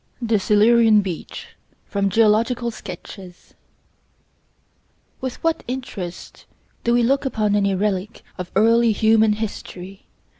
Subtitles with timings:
[0.19, 1.49] THE SILURIAN BEACH
[1.85, 3.53] From 'Geological Sketches'
[5.19, 6.47] With what interest
[6.83, 10.07] do we look upon any relic of early human history!